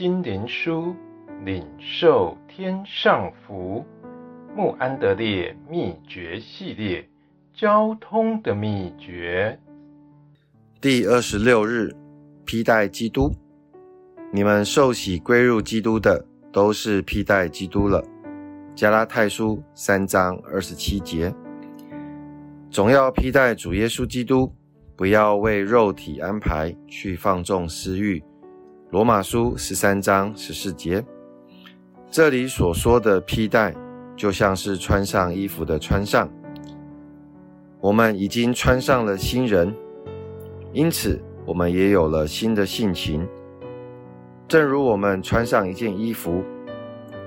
[0.00, 0.96] 心灵书，
[1.44, 3.84] 领受天上福。
[4.56, 7.06] 穆安德烈秘诀系列，
[7.52, 9.60] 交通的秘诀。
[10.80, 11.94] 第二十六日，
[12.46, 13.30] 披戴基督。
[14.32, 18.02] 你们受洗归入基督的，都是披戴基督了。
[18.74, 21.30] 加拉太书三章二十七节。
[22.70, 24.50] 总要披戴主耶稣基督，
[24.96, 28.24] 不要为肉体安排去放纵私欲。
[28.90, 31.04] 罗马书十三章十四节。
[32.10, 33.74] 这里所说的披戴。
[34.16, 36.28] 就像是穿上衣服的穿上，
[37.80, 39.74] 我们已经穿上了新人，
[40.74, 43.26] 因此我们也有了新的性情。
[44.46, 46.44] 正如我们穿上一件衣服，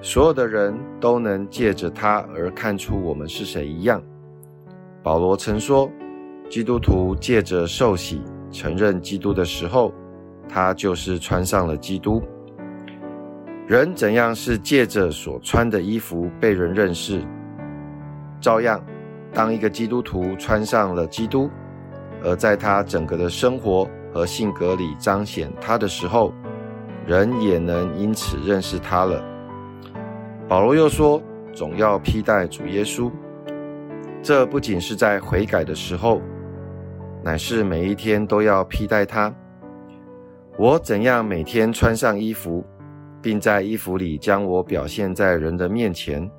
[0.00, 4.00] 所有的人都能借着它而看出我们是谁一样。
[5.02, 5.90] 保罗曾说，
[6.48, 9.92] 基督徒借着受洗承认基督的时候，
[10.48, 12.22] 他就是穿上了基督。
[13.66, 17.24] 人怎样是借着所穿的衣服被人认识，
[18.40, 18.80] 照样，
[19.32, 21.50] 当一个基督徒穿上了基督，
[22.22, 26.32] 而在他整个的生活和性格里彰显他的时候，
[27.04, 29.20] 人也能因此认识他了。
[30.48, 31.20] 保罗又说，
[31.52, 33.10] 总要披戴主耶稣，
[34.22, 36.22] 这不仅是在悔改的时候，
[37.24, 39.34] 乃是每一天都要披戴他。
[40.58, 42.64] 我怎样每天穿上衣服，
[43.20, 46.30] 并在衣服里将我表现在人的面前，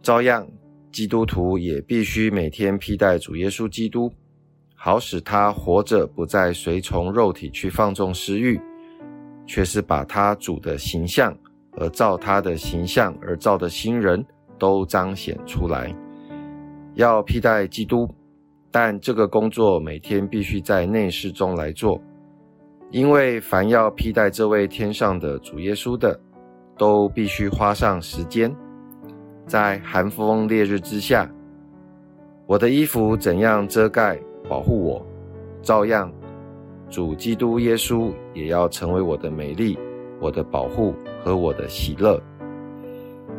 [0.00, 0.48] 照样，
[0.90, 4.10] 基督徒也必须每天披戴主耶稣基督，
[4.74, 8.58] 好使他活着不再随从肉体去放纵私欲，
[9.46, 11.36] 却是把他主的形象
[11.72, 14.24] 和照他的形象而造的新人
[14.58, 15.94] 都彰显出来。
[16.94, 18.08] 要披戴基督，
[18.70, 22.00] 但这个工作每天必须在内室中来做。
[22.90, 26.18] 因为凡要披戴这位天上的主耶稣的，
[26.76, 28.54] 都必须花上时间，
[29.46, 31.30] 在寒风烈日之下，
[32.46, 35.06] 我的衣服怎样遮盖保护我，
[35.62, 36.12] 照样，
[36.88, 39.78] 主基督耶稣也要成为我的美丽、
[40.20, 42.20] 我的保护和我的喜乐。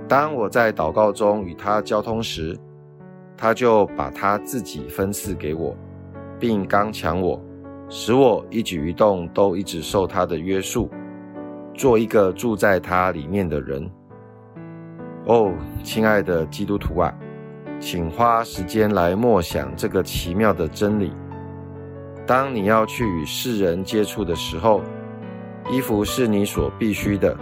[0.08, 2.58] 当我在祷告中与他交通时，
[3.36, 5.75] 他就把他自己分赐给我，
[6.40, 7.38] 并刚强我。
[7.94, 10.90] 使我一举一动都一直受他的约束，
[11.74, 13.91] 做一个住在他里面的人。
[15.25, 15.52] 哦，
[15.84, 17.13] 亲爱的基督徒啊，
[17.81, 21.12] 请花时间来默想这个奇妙的真理。
[22.25, 24.81] 当你要去与世人接触的时候，
[25.69, 27.38] 衣服是你所必须的。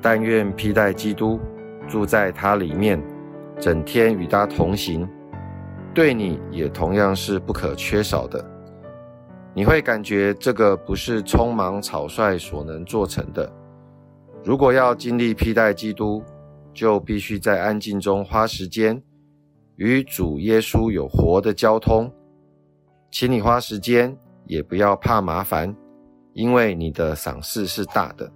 [0.00, 1.38] 但愿披戴基督，
[1.86, 2.98] 住在他里面，
[3.60, 5.06] 整天与他同行，
[5.92, 8.42] 对你也同样是不可缺少的。
[9.58, 13.52] 你会感觉这个不是匆忙草率所能做成的。
[14.44, 16.22] 如果要经历披戴基督，
[16.72, 19.02] 就必须在安静中花时间，
[19.74, 22.08] 与主耶稣有活的交通。
[23.10, 25.74] 请你花时间，也不要怕麻烦，
[26.34, 28.30] 因为你的赏赐是大的。